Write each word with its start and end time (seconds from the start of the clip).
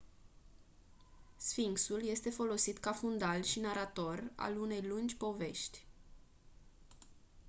sfinxul 1.37 2.05
este 2.05 2.29
folosit 2.29 2.77
ca 2.77 2.91
fundal 2.91 3.41
și 3.43 3.59
narator 3.59 4.23
al 4.35 4.59
unei 4.61 4.81
lungi 4.81 5.15
povești 5.17 5.85